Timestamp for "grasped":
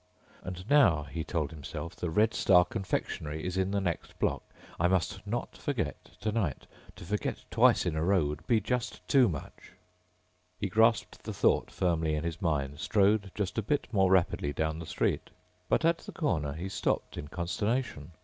10.69-11.21